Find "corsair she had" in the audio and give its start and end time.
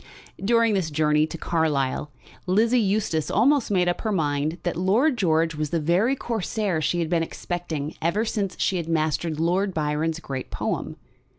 6.15-7.07